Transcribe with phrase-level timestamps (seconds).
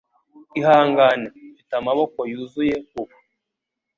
[0.59, 3.15] Ihangane, Mfite amaboko yuzuye ubu